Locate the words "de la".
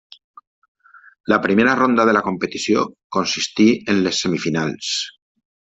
2.11-2.23